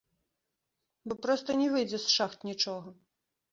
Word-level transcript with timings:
Бо 1.11 1.17
проста 1.27 1.57
не 1.61 1.69
выйдзе 1.75 1.97
з 2.07 2.17
шахт 2.17 2.39
нічога. 2.53 2.87